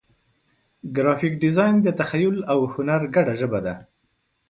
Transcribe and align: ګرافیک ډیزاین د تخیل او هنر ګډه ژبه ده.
ګرافیک 0.95 1.33
ډیزاین 1.43 1.75
د 1.81 1.87
تخیل 1.99 2.37
او 2.51 2.59
هنر 2.73 3.01
ګډه 3.15 3.33
ژبه 3.39 3.59
ده. 3.65 3.75